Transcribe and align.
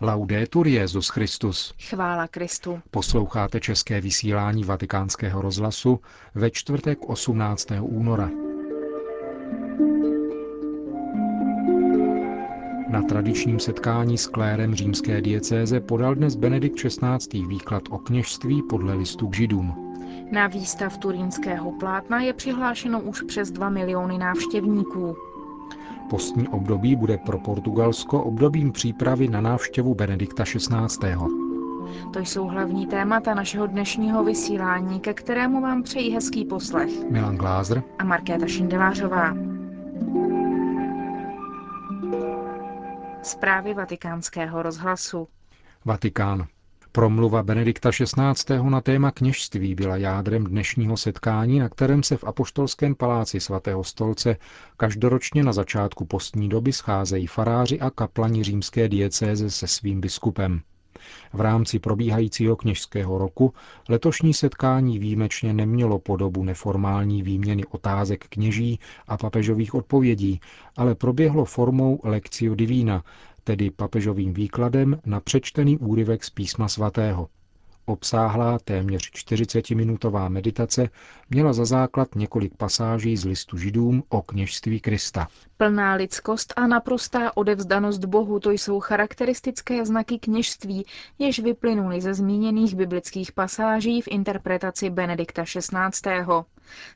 Laudetur 0.00 0.66
Jezus 0.66 1.08
Christus. 1.08 1.74
Chvála 1.88 2.28
Kristu. 2.28 2.80
Posloucháte 2.90 3.60
české 3.60 4.00
vysílání 4.00 4.64
Vatikánského 4.64 5.42
rozhlasu 5.42 6.00
ve 6.34 6.50
čtvrtek 6.50 6.98
18. 7.08 7.68
února. 7.80 8.30
Na 12.88 13.02
tradičním 13.02 13.60
setkání 13.60 14.18
s 14.18 14.26
klérem 14.26 14.74
římské 14.74 15.20
diecéze 15.20 15.80
podal 15.80 16.14
dnes 16.14 16.36
Benedikt 16.36 16.76
XVI. 16.76 17.46
výklad 17.48 17.82
o 17.90 17.98
kněžství 17.98 18.62
podle 18.62 18.94
listu 18.94 19.28
k 19.28 19.34
židům. 19.34 19.96
Na 20.32 20.46
výstav 20.46 20.98
turínského 20.98 21.72
plátna 21.72 22.20
je 22.20 22.32
přihlášeno 22.32 23.00
už 23.00 23.22
přes 23.22 23.50
2 23.50 23.68
miliony 23.68 24.18
návštěvníků. 24.18 25.16
Postní 26.10 26.48
období 26.48 26.96
bude 26.96 27.18
pro 27.18 27.38
Portugalsko 27.38 28.24
obdobím 28.24 28.72
přípravy 28.72 29.28
na 29.28 29.40
návštěvu 29.40 29.94
Benedikta 29.94 30.44
XVI. 30.44 31.14
To 32.12 32.18
jsou 32.18 32.46
hlavní 32.46 32.86
témata 32.86 33.34
našeho 33.34 33.66
dnešního 33.66 34.24
vysílání, 34.24 35.00
ke 35.00 35.14
kterému 35.14 35.60
vám 35.60 35.82
přejí 35.82 36.14
hezký 36.14 36.44
poslech. 36.44 37.10
Milan 37.10 37.36
Glázer 37.36 37.82
a 37.98 38.04
Markéta 38.04 38.46
Šindelářová. 38.46 39.34
Zprávy 43.22 43.74
vatikánského 43.74 44.62
rozhlasu. 44.62 45.28
Vatikán. 45.84 46.46
Promluva 46.96 47.42
Benedikta 47.42 47.90
XVI. 47.90 48.70
na 48.70 48.80
téma 48.80 49.10
kněžství 49.10 49.74
byla 49.74 49.96
jádrem 49.96 50.44
dnešního 50.44 50.96
setkání, 50.96 51.58
na 51.58 51.68
kterém 51.68 52.02
se 52.02 52.16
v 52.16 52.24
Apoštolském 52.24 52.94
paláci 52.94 53.40
svatého 53.40 53.84
stolce 53.84 54.36
každoročně 54.76 55.42
na 55.42 55.52
začátku 55.52 56.04
postní 56.04 56.48
doby 56.48 56.72
scházejí 56.72 57.26
faráři 57.26 57.80
a 57.80 57.90
kaplani 57.90 58.44
římské 58.44 58.88
diecéze 58.88 59.50
se 59.50 59.66
svým 59.66 60.00
biskupem. 60.00 60.60
V 61.32 61.40
rámci 61.40 61.78
probíhajícího 61.78 62.56
kněžského 62.56 63.18
roku 63.18 63.54
letošní 63.88 64.34
setkání 64.34 64.98
výjimečně 64.98 65.52
nemělo 65.52 65.98
podobu 65.98 66.44
neformální 66.44 67.22
výměny 67.22 67.64
otázek 67.64 68.24
kněží 68.28 68.80
a 69.08 69.16
papežových 69.16 69.74
odpovědí, 69.74 70.40
ale 70.76 70.94
proběhlo 70.94 71.44
formou 71.44 72.00
Lectio 72.04 72.54
Divina, 72.54 73.04
tedy 73.46 73.70
papežovým 73.70 74.34
výkladem 74.34 74.98
na 75.06 75.20
přečtený 75.20 75.78
úryvek 75.78 76.24
z 76.24 76.30
písma 76.30 76.68
svatého. 76.68 77.28
Obsáhlá 77.88 78.58
téměř 78.58 79.10
40-minutová 79.10 80.28
meditace 80.28 80.88
měla 81.30 81.52
za 81.52 81.64
základ 81.64 82.14
několik 82.14 82.56
pasáží 82.56 83.16
z 83.16 83.24
listu 83.24 83.58
židům 83.58 84.02
o 84.08 84.22
kněžství 84.22 84.80
Krista. 84.80 85.28
Plná 85.56 85.94
lidskost 85.94 86.52
a 86.56 86.66
naprostá 86.66 87.36
odevzdanost 87.36 88.04
Bohu 88.04 88.40
to 88.40 88.50
jsou 88.50 88.80
charakteristické 88.80 89.86
znaky 89.86 90.18
kněžství, 90.18 90.86
jež 91.18 91.38
vyplynuly 91.38 92.00
ze 92.00 92.14
zmíněných 92.14 92.74
biblických 92.74 93.32
pasáží 93.32 94.02
v 94.02 94.08
interpretaci 94.08 94.90
Benedikta 94.90 95.44
XVI. 95.44 96.08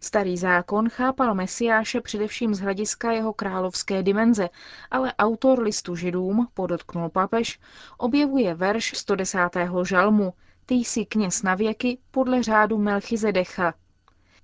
Starý 0.01 0.37
zákon 0.37 0.89
chápal 0.89 1.35
Mesiáše 1.35 2.01
především 2.01 2.55
z 2.55 2.61
hlediska 2.61 3.13
jeho 3.13 3.33
královské 3.33 4.03
dimenze, 4.03 4.49
ale 4.91 5.15
autor 5.19 5.63
listu 5.63 5.97
židům, 5.97 6.49
podotknul 6.55 7.09
papež, 7.09 7.61
objevuje 7.99 8.55
verš 8.55 8.93
110. 8.97 9.39
žalmu, 9.85 10.33
ty 10.71 10.77
jsi 10.77 11.05
kněz 11.05 11.43
na 11.43 11.55
věky 11.55 11.99
podle 12.11 12.43
řádu 12.43 12.79
Melchizedecha. 12.79 13.75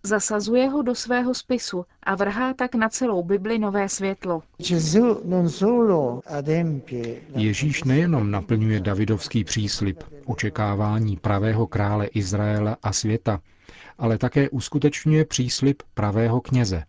Zasazuje 0.02 0.68
ho 0.68 0.82
do 0.82 0.94
svého 0.94 1.34
spisu 1.34 1.84
a 2.02 2.14
vrhá 2.14 2.54
tak 2.54 2.74
na 2.74 2.88
celou 2.88 3.22
Bibli 3.22 3.58
nové 3.58 3.88
světlo. 3.88 4.42
Ježíš 7.36 7.84
nejenom 7.84 8.30
naplňuje 8.30 8.80
davidovský 8.80 9.44
příslip, 9.44 10.02
očekávání 10.24 11.16
pravého 11.16 11.66
krále 11.66 12.06
Izraela 12.06 12.76
a 12.82 12.92
světa, 12.92 13.40
ale 13.98 14.18
také 14.18 14.50
uskutečňuje 14.50 15.24
příslip 15.24 15.82
pravého 15.94 16.40
kněze. 16.40 16.84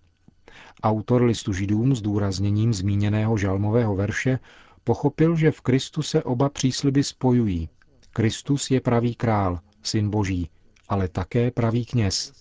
Autor 0.84 1.24
listu 1.24 1.54
židům 1.54 1.96
s 1.96 2.02
důrazněním 2.02 2.74
zmíněného 2.74 3.38
žalmového 3.38 3.96
verše 3.96 4.40
pochopil, 4.84 5.36
že 5.36 5.52
v 5.52 5.62
Kristu 5.62 6.02
se 6.02 6.24
oba 6.24 6.50
přísliby 6.50 7.04
spojují. 7.04 7.70
Kristus 8.18 8.72
je 8.72 8.82
pravý 8.82 9.16
král, 9.16 9.60
syn 9.84 10.10
boží, 10.10 10.50
ale 10.90 11.08
také 11.08 11.52
pravý 11.52 11.86
kněz. 11.86 12.34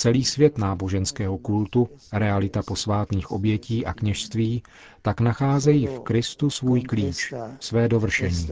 Celý 0.00 0.24
svět 0.24 0.58
náboženského 0.58 1.38
kultu, 1.38 1.88
realita 2.12 2.62
posvátných 2.62 3.30
obětí 3.30 3.86
a 3.86 3.94
kněžství, 3.94 4.62
tak 5.02 5.20
nacházejí 5.20 5.86
v 5.86 6.00
Kristu 6.00 6.50
svůj 6.50 6.82
klíč, 6.82 7.34
své 7.60 7.88
dovršení. 7.88 8.48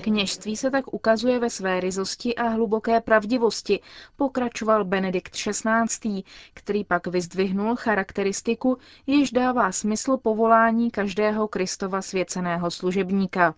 Kněžství 0.00 0.56
se 0.56 0.70
tak 0.70 0.94
ukazuje 0.94 1.38
ve 1.38 1.50
své 1.50 1.80
ryzosti 1.80 2.34
a 2.34 2.48
hluboké 2.48 3.00
pravdivosti, 3.00 3.80
pokračoval 4.16 4.84
Benedikt 4.84 5.32
XVI., 5.32 6.22
který 6.54 6.84
pak 6.84 7.06
vyzdvihnul 7.06 7.76
charakteristiku, 7.76 8.78
jež 9.06 9.30
dává 9.30 9.72
smysl 9.72 10.16
povolání 10.16 10.90
každého 10.90 11.48
Kristova 11.48 12.02
svěceného 12.02 12.70
služebníka. 12.70 13.54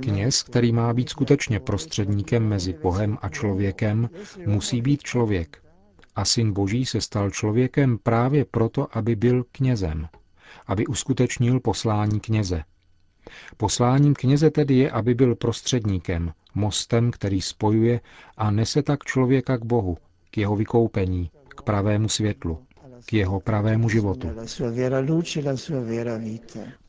Kněz, 0.00 0.42
který 0.42 0.72
má 0.72 0.92
být 0.94 1.08
skutečně 1.08 1.60
prostředníkem 2.18 2.48
mezi 2.48 2.72
Bohem 2.82 3.18
a 3.22 3.28
člověkem, 3.28 4.10
musí 4.46 4.82
být 4.82 5.02
člověk. 5.02 5.58
A 6.16 6.24
syn 6.24 6.52
Boží 6.52 6.86
se 6.86 7.00
stal 7.00 7.30
člověkem 7.30 7.98
právě 7.98 8.44
proto, 8.44 8.86
aby 8.90 9.16
byl 9.16 9.44
knězem, 9.52 10.08
aby 10.66 10.86
uskutečnil 10.86 11.60
poslání 11.60 12.20
kněze. 12.20 12.64
Posláním 13.56 14.14
kněze 14.14 14.50
tedy 14.50 14.74
je, 14.74 14.90
aby 14.90 15.14
byl 15.14 15.34
prostředníkem, 15.34 16.32
mostem, 16.54 17.10
který 17.10 17.40
spojuje 17.40 18.00
a 18.36 18.50
nese 18.50 18.82
tak 18.82 19.04
člověka 19.04 19.56
k 19.56 19.64
Bohu, 19.64 19.96
k 20.30 20.38
jeho 20.38 20.56
vykoupení, 20.56 21.30
k 21.48 21.62
pravému 21.62 22.08
světlu 22.08 22.58
k 23.06 23.12
jeho 23.12 23.40
pravému 23.40 23.88
životu. 23.88 24.28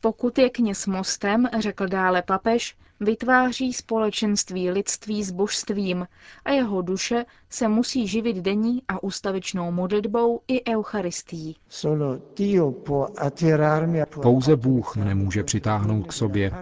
Pokud 0.00 0.38
je 0.38 0.50
kněz 0.50 0.86
mostem, 0.86 1.48
řekl 1.58 1.86
dále 1.88 2.22
papež, 2.22 2.76
vytváří 3.00 3.72
společenství 3.72 4.70
lidství 4.70 5.24
s 5.24 5.30
božstvím 5.30 6.06
a 6.44 6.50
jeho 6.50 6.82
duše 6.82 7.24
se 7.50 7.68
musí 7.68 8.06
živit 8.06 8.36
denní 8.36 8.82
a 8.88 9.02
ustavičnou 9.02 9.72
modlitbou 9.72 10.40
i 10.48 10.70
eucharistií. 10.74 11.56
Pouze 14.22 14.56
Bůh 14.56 14.96
mne 14.96 15.14
může 15.14 15.44
přitáhnout 15.44 16.06
k 16.06 16.12
sobě, 16.12 16.52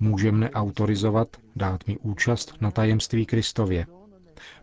může 0.00 0.32
mne 0.32 0.50
autorizovat, 0.50 1.28
dát 1.56 1.86
mi 1.86 1.98
účast 1.98 2.54
na 2.60 2.70
tajemství 2.70 3.26
Kristově. 3.26 3.86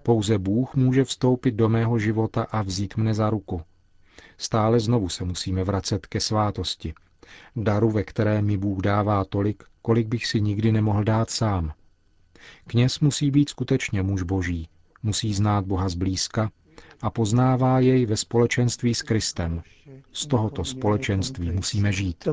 Pouze 0.04 0.38
Bůh 0.38 0.76
může 0.76 1.04
vstoupit 1.04 1.52
do 1.52 1.70
mého 1.70 2.00
života 2.00 2.44
a 2.52 2.62
vzít 2.62 2.98
mne 2.98 3.14
za 3.14 3.30
ruku. 3.30 3.62
Stále 4.38 4.80
znovu 4.80 5.10
se 5.10 5.24
musíme 5.26 5.64
vracet 5.64 6.06
ke 6.06 6.20
svátosti. 6.20 6.94
Daru, 7.56 7.92
ve 7.92 8.04
které 8.04 8.42
mi 8.42 8.58
Bůh 8.58 8.82
dává 8.82 9.26
tolik, 9.26 9.64
kolik 9.82 10.08
bych 10.08 10.26
si 10.26 10.42
nikdy 10.42 10.72
nemohl 10.72 11.04
dát 11.04 11.30
sám. 11.30 11.74
Kněz 12.68 13.00
musí 13.00 13.32
být 13.32 13.50
skutečně 13.50 14.04
muž 14.04 14.22
boží, 14.22 14.70
musí 15.04 15.34
znát 15.34 15.66
Boha 15.66 15.90
zblízka 15.90 16.52
a 17.02 17.10
poznává 17.10 17.80
jej 17.80 18.06
ve 18.06 18.18
společenství 18.18 18.96
s 18.96 19.02
Kristem. 19.02 19.62
Z 20.12 20.28
tohoto 20.28 20.64
společenství 20.64 21.52
musíme 21.52 21.92
žít. 21.92 22.28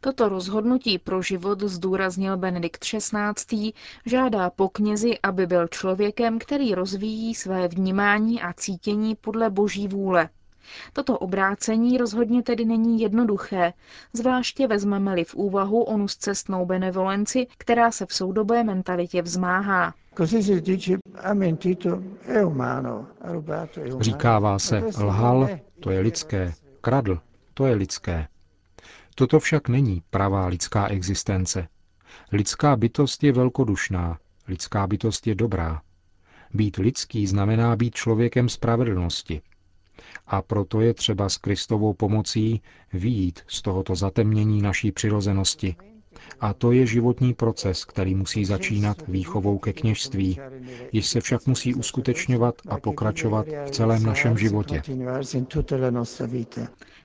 Toto 0.00 0.28
rozhodnutí 0.28 0.98
pro 0.98 1.22
život 1.22 1.62
zdůraznil 1.62 2.36
Benedikt 2.36 2.84
XVI. 2.84 3.72
žádá 4.06 4.50
po 4.50 4.68
knězi, 4.68 5.18
aby 5.22 5.46
byl 5.46 5.68
člověkem, 5.68 6.38
který 6.38 6.74
rozvíjí 6.74 7.34
své 7.34 7.68
vnímání 7.68 8.42
a 8.42 8.52
cítění 8.52 9.14
podle 9.14 9.50
boží 9.50 9.88
vůle. 9.88 10.28
Toto 10.92 11.18
obrácení 11.18 11.98
rozhodně 11.98 12.42
tedy 12.42 12.64
není 12.64 13.00
jednoduché, 13.00 13.72
zvláště 14.12 14.66
vezmeme-li 14.66 15.24
v 15.24 15.34
úvahu 15.34 15.82
onu 15.82 16.06
cestnou 16.08 16.66
benevolenci, 16.66 17.46
která 17.58 17.90
se 17.90 18.06
v 18.06 18.14
soudobé 18.14 18.64
mentalitě 18.64 19.22
vzmáhá. 19.22 19.94
Říkává 24.00 24.58
se, 24.58 24.82
lhal, 24.98 25.48
to 25.80 25.90
je 25.90 26.00
lidské, 26.00 26.52
kradl, 26.80 27.18
to 27.54 27.66
je 27.66 27.74
lidské. 27.74 28.28
Toto 29.14 29.40
však 29.40 29.68
není 29.68 30.02
pravá 30.10 30.46
lidská 30.46 30.86
existence. 30.88 31.68
Lidská 32.32 32.76
bytost 32.76 33.24
je 33.24 33.32
velkodušná, 33.32 34.18
lidská 34.48 34.86
bytost 34.86 35.26
je 35.26 35.34
dobrá. 35.34 35.82
Být 36.54 36.76
lidský 36.76 37.26
znamená 37.26 37.76
být 37.76 37.94
člověkem 37.94 38.48
spravedlnosti. 38.48 39.42
A 40.26 40.42
proto 40.42 40.80
je 40.80 40.94
třeba 40.94 41.28
s 41.28 41.36
Kristovou 41.36 41.92
pomocí 41.94 42.62
výjít 42.92 43.40
z 43.46 43.62
tohoto 43.62 43.94
zatemnění 43.94 44.62
naší 44.62 44.92
přirozenosti, 44.92 45.76
A 46.40 46.52
to 46.54 46.72
je 46.72 46.86
životní 46.86 47.34
proces, 47.34 47.84
který 47.84 48.14
musí 48.14 48.44
začínat 48.44 49.02
výchovou 49.08 49.58
ke 49.58 49.72
kněžství, 49.72 50.40
již 50.92 51.06
se 51.06 51.20
však 51.20 51.46
musí 51.46 51.74
uskutečňovat 51.74 52.54
a 52.68 52.78
pokračovat 52.80 53.46
v 53.66 53.70
celém 53.70 54.02
našem 54.02 54.38
životě. 54.38 54.82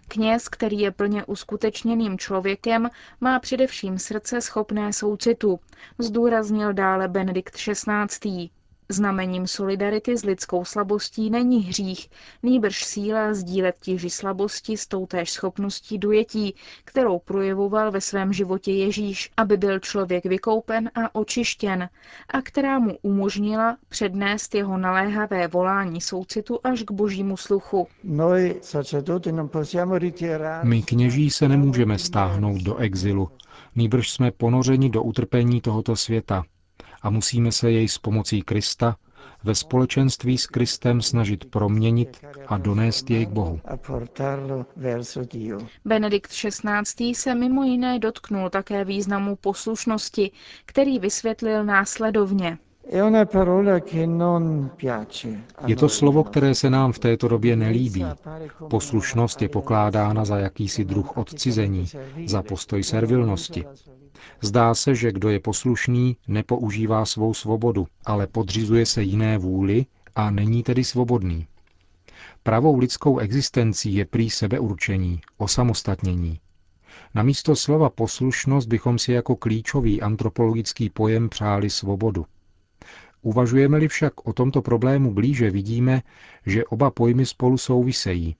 Kněz, 0.07 0.49
který 0.49 0.79
je 0.79 0.91
plně 0.91 1.25
uskutečněným 1.25 2.17
člověkem, 2.17 2.89
má 3.21 3.39
především 3.39 3.99
srdce 3.99 4.41
schopné 4.41 4.93
soucitu, 4.93 5.59
zdůraznil 5.99 6.73
dále 6.73 7.07
Benedikt 7.07 7.55
XVI. 7.55 8.49
Znamením 8.93 9.47
solidarity 9.47 10.17
s 10.17 10.23
lidskou 10.23 10.65
slabostí 10.65 11.29
není 11.29 11.63
hřích, 11.63 12.09
nýbrž 12.43 12.85
síla 12.85 13.33
sdílet 13.33 13.75
tíži 13.79 14.09
slabosti 14.09 14.77
s 14.77 14.87
toutéž 14.87 15.31
schopností 15.31 15.97
dojetí, 15.97 16.55
kterou 16.85 17.19
projevoval 17.19 17.91
ve 17.91 18.01
svém 18.01 18.33
životě 18.33 18.71
Ježíš, 18.71 19.31
aby 19.37 19.57
byl 19.57 19.79
člověk 19.79 20.25
vykoupen 20.25 20.91
a 20.95 21.15
očištěn, 21.15 21.89
a 22.29 22.41
která 22.41 22.79
mu 22.79 22.97
umožnila 23.01 23.77
přednést 23.89 24.55
jeho 24.55 24.77
naléhavé 24.77 25.47
volání 25.47 26.01
soucitu 26.01 26.59
až 26.63 26.83
k 26.83 26.91
božímu 26.91 27.37
sluchu. 27.37 27.87
My 30.63 30.81
kněží 30.83 31.29
se 31.29 31.47
nemůžeme 31.47 31.97
stáhnout 31.97 32.61
do 32.61 32.75
exilu, 32.77 33.29
nýbrž 33.75 34.11
jsme 34.11 34.31
ponořeni 34.31 34.89
do 34.89 35.03
utrpení 35.03 35.61
tohoto 35.61 35.95
světa, 35.95 36.43
a 37.03 37.09
musíme 37.09 37.51
se 37.51 37.71
jej 37.71 37.87
s 37.87 37.97
pomocí 37.97 38.41
Krista 38.41 38.95
ve 39.43 39.55
společenství 39.55 40.37
s 40.37 40.47
Kristem 40.47 41.01
snažit 41.01 41.45
proměnit 41.45 42.25
a 42.47 42.57
donést 42.57 43.09
jej 43.09 43.25
k 43.25 43.29
Bohu. 43.29 43.59
Benedikt 45.85 46.31
XVI. 46.31 47.15
se 47.15 47.35
mimo 47.35 47.63
jiné 47.63 47.99
dotknul 47.99 48.49
také 48.49 48.85
významu 48.85 49.35
poslušnosti, 49.35 50.31
který 50.65 50.99
vysvětlil 50.99 51.63
následovně. 51.65 52.57
Je 55.67 55.75
to 55.75 55.89
slovo, 55.89 56.23
které 56.23 56.55
se 56.55 56.69
nám 56.69 56.91
v 56.91 56.99
této 56.99 57.27
době 57.27 57.55
nelíbí. 57.55 58.05
Poslušnost 58.69 59.41
je 59.41 59.49
pokládána 59.49 60.25
za 60.25 60.37
jakýsi 60.37 60.85
druh 60.85 61.17
odcizení, 61.17 61.85
za 62.25 62.43
postoj 62.43 62.83
servilnosti. 62.83 63.65
Zdá 64.41 64.75
se, 64.75 64.95
že 64.95 65.11
kdo 65.11 65.29
je 65.29 65.39
poslušný, 65.39 66.17
nepoužívá 66.27 67.05
svou 67.05 67.33
svobodu, 67.33 67.87
ale 68.05 68.27
podřizuje 68.27 68.85
se 68.85 69.03
jiné 69.03 69.37
vůli 69.37 69.85
a 70.15 70.31
není 70.31 70.63
tedy 70.63 70.83
svobodný. 70.83 71.47
Pravou 72.43 72.77
lidskou 72.77 73.17
existencí 73.17 73.95
je 73.95 74.05
prý 74.05 74.29
sebeurčení, 74.29 75.21
osamostatnění. 75.37 76.39
Namísto 77.15 77.55
slova 77.55 77.89
poslušnost 77.89 78.67
bychom 78.67 78.99
si 78.99 79.11
jako 79.11 79.35
klíčový 79.35 80.01
antropologický 80.01 80.89
pojem 80.89 81.29
přáli 81.29 81.69
svobodu. 81.69 82.25
Uvažujeme-li 83.21 83.87
však 83.87 84.27
o 84.27 84.33
tomto 84.33 84.61
problému 84.61 85.13
blíže, 85.13 85.51
vidíme, 85.51 86.01
že 86.45 86.65
oba 86.65 86.91
pojmy 86.91 87.25
spolu 87.25 87.57
souvisejí. 87.57 88.35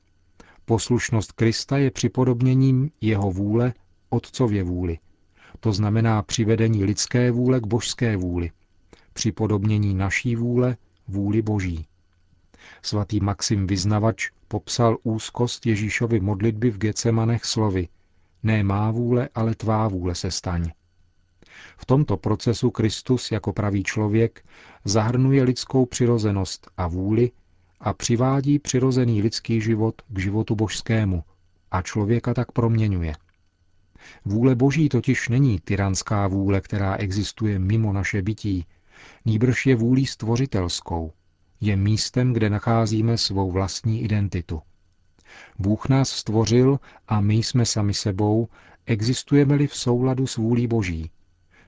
Poslušnost 0.66 1.32
Krista 1.32 1.78
je 1.78 1.92
připodobněním 1.92 2.92
jeho 3.02 3.32
vůle 3.32 3.74
otcově 4.10 4.64
vůli. 4.64 4.98
To 5.64 5.74
znamená 5.74 6.22
přivedení 6.22 6.84
lidské 6.84 7.32
vůle 7.32 7.60
k 7.60 7.68
božské 7.68 8.18
vůli. 8.18 8.52
Připodobnění 9.14 9.94
naší 9.94 10.36
vůle 10.36 10.78
vůli 11.08 11.42
boží. 11.42 11.88
Svatý 12.82 13.20
Maxim 13.20 13.68
Vyznavač 13.68 14.30
popsal 14.48 14.98
úzkost 15.04 15.66
Ježíšovy 15.66 16.20
modlitby 16.20 16.72
v 16.72 16.78
Gecemanech 16.78 17.46
slovy 17.46 17.88
Ne 18.44 18.64
má 18.64 18.92
vůle, 18.92 19.30
ale 19.36 19.56
tvá 19.56 19.88
vůle 19.88 20.16
se 20.16 20.32
staň. 20.32 20.72
V 21.78 21.86
tomto 21.86 22.18
procesu 22.18 22.72
Kristus 22.72 23.32
jako 23.32 23.54
pravý 23.54 23.84
člověk 23.84 24.46
zahrnuje 24.86 25.44
lidskou 25.44 25.86
přirozenost 25.86 26.72
a 26.78 26.88
vůli 26.88 27.32
a 27.80 27.94
přivádí 27.94 28.60
přirozený 28.60 29.22
lidský 29.22 29.62
život 29.62 30.02
k 30.08 30.20
životu 30.20 30.56
božskému 30.56 31.24
a 31.72 31.82
člověka 31.82 32.34
tak 32.34 32.52
proměňuje. 32.52 33.14
Vůle 34.26 34.56
boží 34.56 34.90
totiž 34.90 35.30
není 35.30 35.60
tyranská 35.60 36.28
vůle, 36.28 36.62
která 36.62 36.96
existuje 36.96 37.60
mimo 37.60 37.94
naše 37.94 38.22
bytí, 38.22 38.66
nýbrž 39.26 39.66
je 39.66 39.76
vůlí 39.76 40.06
stvořitelskou. 40.06 41.12
Je 41.62 41.76
místem, 41.76 42.34
kde 42.34 42.50
nacházíme 42.50 43.18
svou 43.18 43.52
vlastní 43.52 44.04
identitu. 44.04 44.62
Bůh 45.60 45.90
nás 45.90 46.10
stvořil 46.10 46.80
a 47.08 47.22
my 47.22 47.34
jsme 47.34 47.66
sami 47.66 47.94
sebou, 47.94 48.48
existujeme-li 48.86 49.68
v 49.68 49.76
souladu 49.76 50.28
s 50.28 50.38
vůlí 50.38 50.68
boží. 50.68 51.12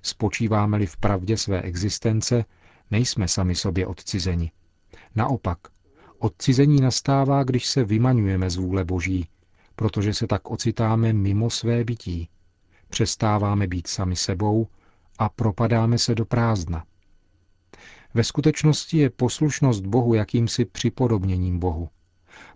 Spočíváme-li 0.01 0.85
v 0.85 0.97
pravdě 0.97 1.37
své 1.37 1.61
existence, 1.61 2.45
nejsme 2.91 3.27
sami 3.27 3.55
sobě 3.55 3.87
odcizeni. 3.87 4.51
Naopak, 5.15 5.57
odcizení 6.19 6.81
nastává, 6.81 7.43
když 7.43 7.65
se 7.65 7.83
vymaňujeme 7.83 8.49
z 8.49 8.55
vůle 8.55 8.85
Boží, 8.85 9.27
protože 9.75 10.13
se 10.13 10.27
tak 10.27 10.51
ocitáme 10.51 11.13
mimo 11.13 11.49
své 11.49 11.83
bytí. 11.83 12.29
Přestáváme 12.89 13.67
být 13.67 13.87
sami 13.87 14.15
sebou 14.15 14.67
a 15.19 15.29
propadáme 15.29 15.97
se 15.97 16.15
do 16.15 16.25
prázdna. 16.25 16.85
Ve 18.13 18.23
skutečnosti 18.23 18.97
je 18.97 19.09
poslušnost 19.09 19.85
Bohu 19.85 20.13
jakýmsi 20.13 20.65
připodobněním 20.65 21.59
Bohu. 21.59 21.89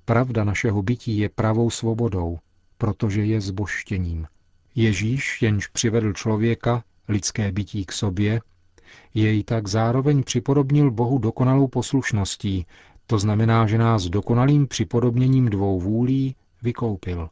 Pravda 0.05 0.43
našeho 0.43 0.81
bytí 0.81 1.17
je 1.17 1.29
pravou 1.29 1.69
svobodou, 1.69 2.39
protože 2.77 3.25
je 3.25 3.41
zboštěním. 3.41 4.27
Ježíš, 4.75 5.41
jenž 5.41 5.67
přivedl 5.67 6.13
člověka, 6.13 6.83
lidské 7.07 7.51
bytí 7.51 7.85
k 7.85 7.91
sobě, 7.91 8.41
jej 9.13 9.43
tak 9.43 9.67
zároveň 9.67 10.23
připodobnil 10.23 10.91
Bohu 10.91 11.17
dokonalou 11.17 11.67
poslušností, 11.67 12.65
to 13.07 13.19
znamená, 13.19 13.67
že 13.67 13.77
nás 13.77 14.03
dokonalým 14.03 14.67
připodobněním 14.67 15.49
dvou 15.49 15.79
vůlí 15.79 16.35
vykoupil. 16.61 17.29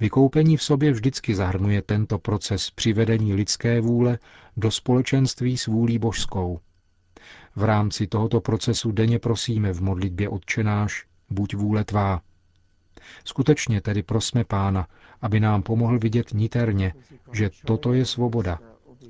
Vykoupení 0.00 0.56
v 0.56 0.62
sobě 0.62 0.92
vždycky 0.92 1.34
zahrnuje 1.34 1.82
tento 1.82 2.18
proces 2.18 2.70
přivedení 2.70 3.34
lidské 3.34 3.80
vůle 3.80 4.18
do 4.56 4.70
společenství 4.70 5.58
s 5.58 5.66
vůlí 5.66 5.98
božskou. 5.98 6.60
V 7.56 7.64
rámci 7.64 8.06
tohoto 8.06 8.40
procesu 8.40 8.92
denně 8.92 9.18
prosíme 9.18 9.72
v 9.72 9.82
modlitbě 9.82 10.28
odčenáš, 10.28 11.06
buď 11.30 11.54
vůle 11.54 11.84
tvá. 11.84 12.20
Skutečně 13.24 13.80
tedy 13.80 14.02
prosme 14.02 14.44
Pána, 14.44 14.86
aby 15.22 15.40
nám 15.40 15.62
pomohl 15.62 15.98
vidět 15.98 16.32
niterně, 16.32 16.94
že 17.32 17.50
toto 17.64 17.92
je 17.92 18.04
svoboda 18.06 18.58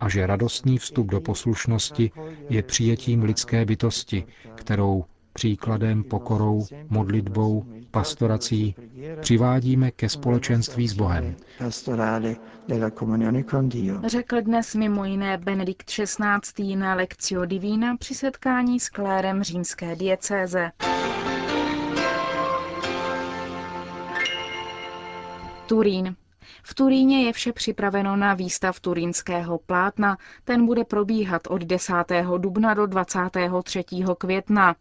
a 0.01 0.09
že 0.09 0.27
radostný 0.27 0.79
vstup 0.79 1.07
do 1.07 1.21
poslušnosti 1.21 2.11
je 2.49 2.63
přijetím 2.63 3.23
lidské 3.23 3.65
bytosti, 3.65 4.25
kterou 4.55 5.05
příkladem, 5.39 6.05
pokorou, 6.05 6.67
modlitbou, 6.89 7.65
pastorací 7.91 8.75
přivádíme 9.21 9.91
ke 9.91 10.09
společenství 10.09 10.89
s 10.89 10.93
Bohem. 10.93 11.37
Řekl 14.07 14.41
dnes 14.43 14.75
mimo 14.75 15.05
jiné 15.05 15.39
Benedikt 15.39 15.91
XVI. 15.91 16.77
na 16.77 16.95
Lectio 16.95 17.45
Divina 17.45 17.97
při 17.97 18.15
setkání 18.15 18.81
s 18.81 18.89
klérem 18.89 19.43
římské 19.43 19.97
diecéze. 19.97 20.71
Turín. 25.67 26.17
V 26.63 26.75
Turíně 26.75 27.23
je 27.27 27.33
vše 27.33 27.53
připraveno 27.53 28.17
na 28.17 28.35
výstav 28.35 28.81
turínského 28.81 29.59
plátna. 29.59 30.19
Ten 30.45 30.67
bude 30.67 30.85
probíhat 30.85 31.43
od 31.47 31.63
10. 31.63 31.93
dubna 32.39 32.75
do 32.75 32.87
23. 32.87 33.85
května. 34.19 34.75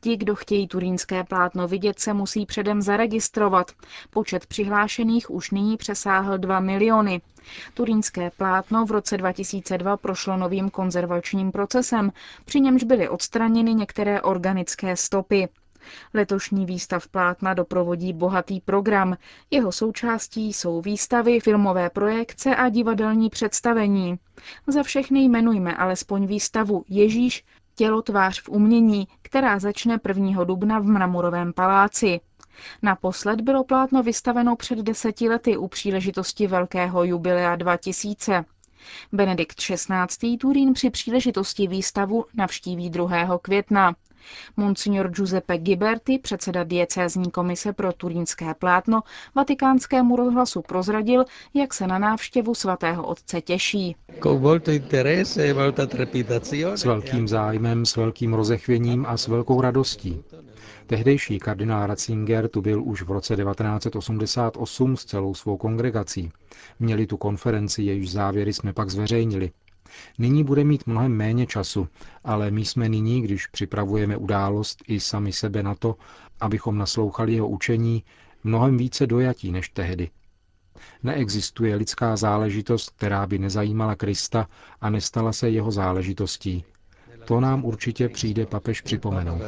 Ti, 0.00 0.16
kdo 0.16 0.34
chtějí 0.34 0.68
turínské 0.68 1.24
plátno 1.24 1.68
vidět, 1.68 1.98
se 2.00 2.12
musí 2.14 2.46
předem 2.46 2.82
zaregistrovat. 2.82 3.72
Počet 4.10 4.46
přihlášených 4.46 5.30
už 5.30 5.50
nyní 5.50 5.76
přesáhl 5.76 6.38
2 6.38 6.60
miliony. 6.60 7.20
Turínské 7.74 8.30
plátno 8.30 8.86
v 8.86 8.90
roce 8.90 9.16
2002 9.16 9.96
prošlo 9.96 10.36
novým 10.36 10.70
konzervačním 10.70 11.52
procesem, 11.52 12.12
při 12.44 12.60
němž 12.60 12.82
byly 12.84 13.08
odstraněny 13.08 13.74
některé 13.74 14.22
organické 14.22 14.96
stopy. 14.96 15.48
Letošní 16.14 16.66
výstav 16.66 17.08
plátna 17.08 17.54
doprovodí 17.54 18.12
bohatý 18.12 18.60
program. 18.60 19.16
Jeho 19.50 19.72
součástí 19.72 20.52
jsou 20.52 20.80
výstavy, 20.80 21.40
filmové 21.40 21.90
projekce 21.90 22.56
a 22.56 22.68
divadelní 22.68 23.30
představení. 23.30 24.18
Za 24.66 24.82
všechny 24.82 25.20
jmenujme 25.20 25.76
alespoň 25.76 26.26
výstavu 26.26 26.84
Ježíš, 26.88 27.44
tělo 27.76 28.02
tvář 28.02 28.40
v 28.42 28.48
umění, 28.48 29.08
která 29.22 29.58
začne 29.58 30.00
1. 30.08 30.44
dubna 30.44 30.78
v 30.78 30.84
Mramorovém 30.84 31.52
paláci. 31.52 32.20
Naposled 32.82 33.40
bylo 33.40 33.64
plátno 33.64 34.02
vystaveno 34.02 34.56
před 34.56 34.78
deseti 34.78 35.28
lety 35.28 35.56
u 35.56 35.68
příležitosti 35.68 36.46
Velkého 36.46 37.04
jubilea 37.04 37.56
2000. 37.56 38.44
Benedikt 39.12 39.56
XVI. 39.56 40.36
Turín 40.38 40.72
při 40.72 40.90
příležitosti 40.90 41.66
výstavu 41.66 42.24
navštíví 42.34 42.90
2. 42.90 43.38
května. 43.42 43.94
Monsignor 44.56 45.10
Giuseppe 45.10 45.58
Giberti, 45.58 46.18
předseda 46.18 46.64
diecézní 46.64 47.30
komise 47.30 47.72
pro 47.72 47.92
turínské 47.92 48.54
plátno, 48.54 49.00
vatikánskému 49.34 50.16
rozhlasu 50.16 50.62
prozradil, 50.62 51.24
jak 51.54 51.74
se 51.74 51.86
na 51.86 51.98
návštěvu 51.98 52.54
svatého 52.54 53.06
otce 53.06 53.40
těší. 53.40 53.96
S 56.74 56.84
velkým 56.84 57.28
zájmem, 57.28 57.86
s 57.86 57.96
velkým 57.96 58.34
rozechvěním 58.34 59.06
a 59.08 59.16
s 59.16 59.28
velkou 59.28 59.60
radostí. 59.60 60.22
Tehdejší 60.86 61.38
kardinál 61.38 61.86
Ratzinger 61.86 62.48
tu 62.48 62.62
byl 62.62 62.82
už 62.84 63.02
v 63.02 63.10
roce 63.10 63.36
1988 63.36 64.96
s 64.96 65.04
celou 65.04 65.34
svou 65.34 65.56
kongregací. 65.56 66.30
Měli 66.80 67.06
tu 67.06 67.16
konferenci, 67.16 67.82
jejíž 67.82 68.12
závěry 68.12 68.52
jsme 68.52 68.72
pak 68.72 68.90
zveřejnili. 68.90 69.50
Nyní 70.18 70.44
bude 70.44 70.64
mít 70.64 70.86
mnohem 70.86 71.12
méně 71.12 71.46
času, 71.46 71.88
ale 72.24 72.50
my 72.50 72.64
jsme 72.64 72.88
nyní, 72.88 73.22
když 73.22 73.46
připravujeme 73.46 74.16
událost 74.16 74.82
i 74.88 75.00
sami 75.00 75.32
sebe 75.32 75.62
na 75.62 75.74
to, 75.74 75.96
abychom 76.40 76.78
naslouchali 76.78 77.34
jeho 77.34 77.48
učení, 77.48 78.04
mnohem 78.44 78.76
více 78.76 79.06
dojatí 79.06 79.52
než 79.52 79.68
tehdy. 79.68 80.10
Neexistuje 81.02 81.76
lidská 81.76 82.16
záležitost, 82.16 82.90
která 82.90 83.26
by 83.26 83.38
nezajímala 83.38 83.94
Krista 83.94 84.48
a 84.80 84.90
nestala 84.90 85.32
se 85.32 85.50
jeho 85.50 85.70
záležitostí. 85.70 86.64
To 87.24 87.40
nám 87.40 87.64
určitě 87.64 88.08
přijde 88.08 88.46
papež 88.46 88.80
připomenout. 88.80 89.42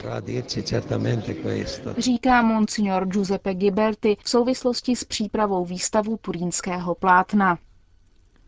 Říká 1.99 2.43
monsignor 2.43 3.07
Giuseppe 3.07 3.55
Giberti 3.55 4.17
v 4.25 4.29
souvislosti 4.29 4.97
s 4.97 5.05
přípravou 5.05 5.65
výstavu 5.65 6.17
turínského 6.17 6.95
plátna. 6.95 7.59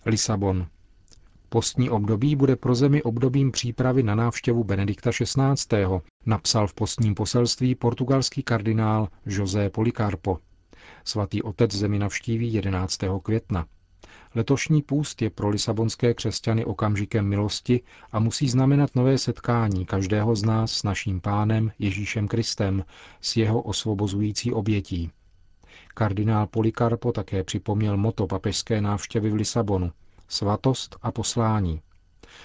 Lisabon. 0.06 0.66
Postní 1.52 1.90
období 1.90 2.36
bude 2.36 2.56
pro 2.56 2.74
zemi 2.74 3.02
obdobím 3.02 3.50
přípravy 3.52 4.02
na 4.02 4.14
návštěvu 4.14 4.64
Benedikta 4.64 5.10
XVI., 5.10 5.84
napsal 6.26 6.66
v 6.66 6.74
postním 6.74 7.14
poselství 7.14 7.74
portugalský 7.74 8.42
kardinál 8.42 9.08
José 9.26 9.70
Policarpo. 9.70 10.38
Svatý 11.04 11.42
otec 11.42 11.74
zemi 11.74 11.98
navštíví 11.98 12.52
11. 12.52 12.98
května. 13.22 13.66
Letošní 14.34 14.82
půst 14.82 15.22
je 15.22 15.30
pro 15.30 15.48
lisabonské 15.48 16.14
křesťany 16.14 16.64
okamžikem 16.64 17.28
milosti 17.28 17.80
a 18.12 18.20
musí 18.20 18.48
znamenat 18.48 18.90
nové 18.94 19.18
setkání 19.18 19.86
každého 19.86 20.36
z 20.36 20.42
nás 20.42 20.72
s 20.72 20.82
naším 20.82 21.20
pánem 21.20 21.72
Ježíšem 21.78 22.28
Kristem, 22.28 22.84
s 23.20 23.36
jeho 23.36 23.62
osvobozující 23.62 24.52
obětí. 24.52 25.10
Kardinál 25.94 26.46
Polikarpo 26.46 27.12
také 27.12 27.44
připomněl 27.44 27.96
moto 27.96 28.26
papežské 28.26 28.80
návštěvy 28.80 29.30
v 29.30 29.34
Lisabonu– 29.34 29.90
svatost 30.30 30.96
a 31.02 31.12
poslání. 31.12 31.80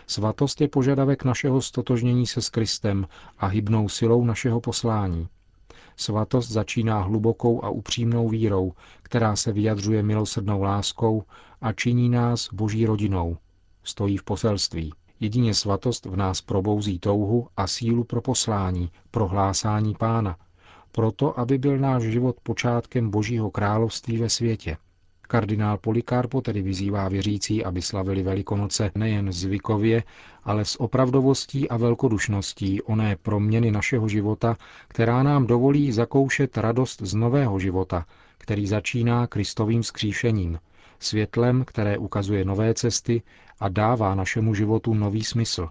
Svatost 0.08 0.62
je 0.62 0.68
požadavek 0.68 1.24
našeho 1.24 1.62
stotožnění 1.62 2.27
se 2.27 2.42
s 2.42 2.50
Kristem 2.50 3.08
a 3.38 3.48
hybnou 3.48 3.89
silou 3.89 4.25
našeho 4.25 4.62
poslání. 4.62 5.27
Svatost 5.98 6.51
začíná 6.51 7.01
hlubokou 7.01 7.65
a 7.65 7.70
upřímnou 7.70 8.30
vírou, 8.30 8.74
která 9.04 9.36
se 9.36 9.51
vyjadřuje 9.51 10.04
milosrdnou 10.04 10.62
láskou 10.62 11.24
a 11.62 11.74
činí 11.74 12.10
nás 12.10 12.50
boží 12.54 12.86
rodinou. 12.86 13.38
Stojí 13.84 14.18
v 14.18 14.24
poselství. 14.24 14.94
Jedině 15.20 15.54
svatost 15.54 16.06
v 16.06 16.15
nás 16.15 16.42
probouzí 16.42 17.00
touhu 17.00 17.48
a 17.58 17.68
sílu 17.68 18.04
pro 18.04 18.22
poslání, 18.22 18.92
pro 19.12 19.27
hlásání 19.27 19.96
pána, 20.00 20.38
proto, 20.92 21.39
aby 21.39 21.58
byl 21.58 21.77
náš 21.77 22.04
život 22.04 22.36
počátkem 22.44 23.10
božího 23.10 23.51
království 23.51 24.18
ve 24.18 24.30
světě. 24.30 24.77
Kardinál 25.27 25.77
Polikarpo 25.77 26.41
tedy 26.41 26.62
vyzývá 26.62 27.10
věřící, 27.10 27.65
aby 27.65 27.82
slavili 27.82 28.24
Velikonoce 28.24 28.91
nejen 28.96 29.32
zvykově, 29.32 30.03
ale 30.44 30.65
s 30.65 30.82
opravdovostí 30.82 31.70
a 31.70 31.77
velkodušností 31.77 32.82
oné 32.82 33.15
proměny 33.22 33.72
našeho 33.72 34.08
života, 34.08 34.58
která 34.88 35.24
nám 35.24 35.48
dovolí 35.48 35.91
zakoušet 35.91 36.58
radost 36.58 37.01
z 37.01 37.13
nového 37.13 37.60
života, 37.60 38.05
který 38.38 38.67
začíná 38.67 39.27
Kristovým 39.27 39.84
skříšením, 39.84 40.60
světlem, 41.00 41.63
které 41.67 41.98
ukazuje 41.98 42.46
nové 42.46 42.74
cesty 42.74 43.22
a 43.60 43.70
dává 43.70 44.15
našemu 44.15 44.53
životu 44.53 44.94
nový 44.94 45.24
smysl. 45.24 45.70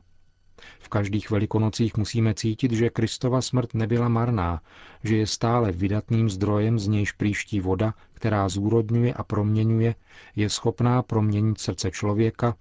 V 0.79 0.89
každých 0.89 1.31
velikonocích 1.31 1.97
musíme 1.97 2.35
cítit, 2.35 2.73
že 2.73 2.91
Kristova 2.91 3.43
smrt 3.43 3.75
nebyla 3.75 4.09
marná, 4.09 4.61
že 5.05 5.17
je 5.17 5.27
stále 5.27 5.73
vydatným 5.73 6.31
zdrojem, 6.31 6.79
z 6.79 6.89
nějž 6.89 7.13
příští 7.13 7.61
voda, 7.61 7.95
která 8.25 8.49
zúrodňuje 8.49 9.15
a 9.15 9.23
proměňuje, 9.23 9.95
je 10.37 10.51
schopná 10.51 11.03
proměnit 11.03 11.61
srdce 11.61 11.91
člověka 11.91 12.55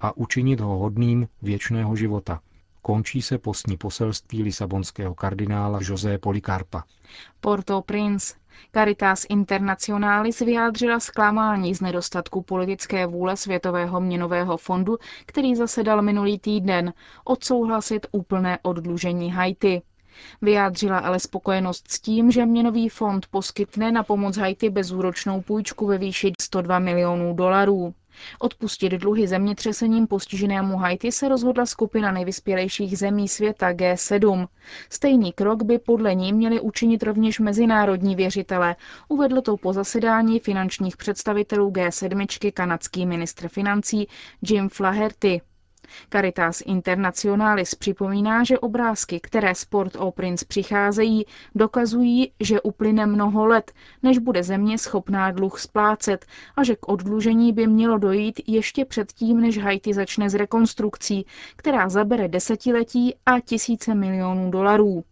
a 0.00 0.16
učinit 0.16 0.60
ho 0.60 0.78
hodným 0.78 1.28
věčného 1.42 1.96
života. 1.96 2.40
Končí 2.82 3.22
se 3.22 3.38
postní 3.38 3.76
poselství 3.76 4.42
lisabonského 4.42 5.14
kardinála 5.14 5.78
José 5.82 6.18
Polikarpa. 6.18 6.84
Porto 7.40 7.82
Prince. 7.82 8.34
Caritas 8.72 9.26
Internationalis 9.28 10.38
vyjádřila 10.38 11.00
zklamání 11.00 11.74
z 11.74 11.80
nedostatku 11.80 12.42
politické 12.42 13.06
vůle 13.06 13.36
Světového 13.36 14.00
měnového 14.00 14.56
fondu, 14.56 14.98
který 15.26 15.54
zasedal 15.56 16.02
minulý 16.02 16.38
týden, 16.38 16.92
odsouhlasit 17.24 18.06
úplné 18.12 18.58
oddlužení 18.62 19.32
Haiti. 19.32 19.82
Vyjádřila 20.42 20.98
ale 20.98 21.20
spokojenost 21.20 21.90
s 21.90 22.00
tím, 22.00 22.30
že 22.30 22.46
měnový 22.46 22.88
fond 22.88 23.26
poskytne 23.30 23.92
na 23.92 24.02
pomoc 24.02 24.36
Haiti 24.36 24.70
bezúročnou 24.70 25.40
půjčku 25.40 25.86
ve 25.86 25.98
výši 25.98 26.32
102 26.40 26.78
milionů 26.78 27.34
dolarů. 27.34 27.94
Odpustit 28.38 28.92
dluhy 28.92 29.26
zemětřesením 29.28 30.06
postiženému 30.06 30.76
Haiti 30.76 31.12
se 31.12 31.28
rozhodla 31.28 31.66
skupina 31.66 32.12
nejvyspělejších 32.12 32.98
zemí 32.98 33.28
světa 33.28 33.72
G7. 33.72 34.48
Stejný 34.90 35.32
krok 35.32 35.62
by 35.62 35.78
podle 35.78 36.14
ní 36.14 36.32
měli 36.32 36.60
učinit 36.60 37.02
rovněž 37.02 37.38
mezinárodní 37.40 38.16
věřitele. 38.16 38.76
Uvedl 39.08 39.40
to 39.40 39.56
po 39.56 39.72
zasedání 39.72 40.40
finančních 40.40 40.96
představitelů 40.96 41.70
G7 41.70 42.52
kanadský 42.52 43.06
ministr 43.06 43.48
financí 43.48 44.08
Jim 44.42 44.68
Flaherty. 44.68 45.40
Caritas 46.12 46.62
Internationalis 46.66 47.74
připomíná, 47.74 48.44
že 48.44 48.58
obrázky, 48.58 49.20
které 49.20 49.54
Sport 49.54 49.96
o 49.96 50.10
Prince 50.12 50.44
přicházejí, 50.48 51.24
dokazují, 51.54 52.32
že 52.40 52.60
uplyne 52.60 53.06
mnoho 53.06 53.46
let, 53.46 53.72
než 54.02 54.18
bude 54.18 54.42
země 54.42 54.78
schopná 54.78 55.30
dluh 55.30 55.60
splácet 55.60 56.26
a 56.56 56.64
že 56.64 56.76
k 56.76 56.88
odlužení 56.88 57.52
by 57.52 57.66
mělo 57.66 57.98
dojít 57.98 58.40
ještě 58.46 58.84
předtím, 58.84 59.40
než 59.40 59.58
Haiti 59.58 59.94
začne 59.94 60.30
s 60.30 60.34
rekonstrukcí, 60.34 61.26
která 61.56 61.88
zabere 61.88 62.28
desetiletí 62.28 63.14
a 63.26 63.40
tisíce 63.40 63.94
milionů 63.94 64.50
dolarů. 64.50 65.04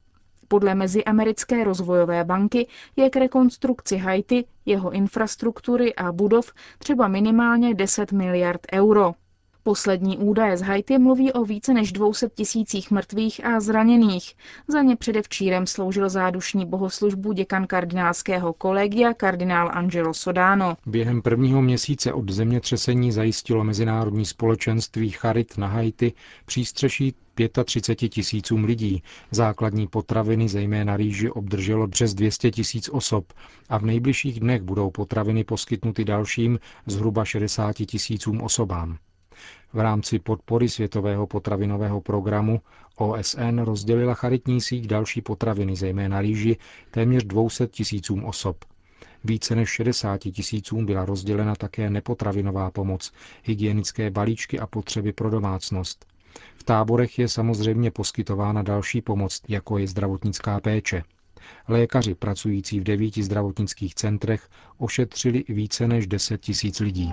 Podle 0.48 0.74
Meziamerické 0.74 1.64
rozvojové 1.64 2.24
banky 2.24 2.66
je 2.96 3.10
k 3.10 3.16
rekonstrukci 3.16 3.96
Haiti, 3.96 4.44
jeho 4.66 4.90
infrastruktury 4.90 5.94
a 5.94 6.12
budov 6.12 6.52
třeba 6.78 7.08
minimálně 7.08 7.74
10 7.74 8.12
miliard 8.12 8.60
euro. 8.72 9.14
Poslední 9.66 10.18
údaje 10.18 10.56
z 10.56 10.62
Haiti 10.62 10.98
mluví 10.98 11.32
o 11.32 11.44
více 11.44 11.74
než 11.74 11.92
200 11.92 12.28
tisících 12.34 12.90
mrtvých 12.90 13.46
a 13.46 13.60
zraněných. 13.60 14.34
Za 14.68 14.82
ně 14.82 14.96
předevčírem 14.96 15.66
sloužil 15.66 16.08
zádušní 16.08 16.66
bohoslužbu 16.66 17.32
děkan 17.32 17.66
kardinálského 17.66 18.52
kolegia 18.52 19.14
kardinál 19.14 19.70
Angelo 19.72 20.14
Sodano. 20.14 20.76
Během 20.86 21.22
prvního 21.22 21.62
měsíce 21.62 22.12
od 22.12 22.30
zemětřesení 22.30 23.12
zajistilo 23.12 23.64
mezinárodní 23.64 24.24
společenství 24.24 25.10
Charit 25.10 25.58
na 25.58 25.66
Haiti 25.66 26.12
přístřeší 26.44 27.14
35 27.64 28.08
tisícům 28.08 28.64
lidí. 28.64 29.02
Základní 29.30 29.86
potraviny, 29.86 30.48
zejména 30.48 30.96
rýži, 30.96 31.30
obdrželo 31.30 31.88
přes 31.88 32.14
200 32.14 32.50
tisíc 32.50 32.88
osob 32.88 33.32
a 33.68 33.78
v 33.78 33.84
nejbližších 33.84 34.40
dnech 34.40 34.62
budou 34.62 34.90
potraviny 34.90 35.44
poskytnuty 35.44 36.04
dalším 36.04 36.58
zhruba 36.86 37.24
60 37.24 37.72
tisícům 37.72 38.40
osobám. 38.40 38.98
V 39.76 39.80
rámci 39.80 40.18
podpory 40.18 40.68
Světového 40.68 41.26
potravinového 41.26 42.00
programu 42.00 42.60
OSN 42.96 43.58
rozdělila 43.58 44.14
charitní 44.14 44.60
síť 44.60 44.86
další 44.86 45.20
potraviny, 45.20 45.76
zejména 45.76 46.20
rýži, 46.20 46.56
téměř 46.90 47.24
200 47.24 47.66
tisícům 47.66 48.24
osob. 48.24 48.64
Více 49.24 49.54
než 49.54 49.68
60 49.68 50.18
tisícům 50.18 50.86
byla 50.86 51.04
rozdělena 51.04 51.54
také 51.54 51.90
nepotravinová 51.90 52.70
pomoc, 52.70 53.12
hygienické 53.44 54.10
balíčky 54.10 54.58
a 54.58 54.66
potřeby 54.66 55.12
pro 55.12 55.30
domácnost. 55.30 56.06
V 56.56 56.64
táborech 56.64 57.18
je 57.18 57.28
samozřejmě 57.28 57.90
poskytována 57.90 58.62
další 58.62 59.02
pomoc, 59.02 59.40
jako 59.48 59.78
je 59.78 59.88
zdravotnická 59.88 60.60
péče. 60.60 61.02
Lékaři 61.68 62.14
pracující 62.14 62.80
v 62.80 62.84
devíti 62.84 63.22
zdravotnických 63.22 63.94
centrech 63.94 64.48
ošetřili 64.78 65.44
více 65.48 65.88
než 65.88 66.06
10 66.06 66.40
tisíc 66.40 66.80
lidí. 66.80 67.12